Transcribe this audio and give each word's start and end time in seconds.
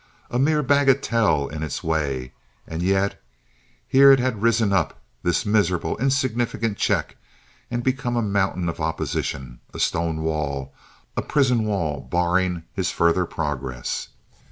A 0.31 0.39
mere 0.39 0.63
bagatelle 0.63 1.47
in 1.49 1.61
its 1.61 1.83
way; 1.83 2.33
and 2.65 2.81
yet 2.81 3.21
here 3.87 4.11
it 4.11 4.19
had 4.19 4.41
risen 4.41 4.73
up, 4.73 4.99
this 5.21 5.45
miserable, 5.45 5.95
insignificant 5.97 6.75
check, 6.79 7.17
and 7.69 7.83
become 7.83 8.15
a 8.15 8.21
mountain 8.23 8.67
of 8.67 8.79
opposition, 8.79 9.59
a 9.75 9.79
stone 9.79 10.23
wall, 10.23 10.73
a 11.15 11.21
prison 11.21 11.65
wall 11.65 11.99
barring 12.01 12.63
his 12.73 12.89
further 12.89 13.27
progress. 13.27 14.07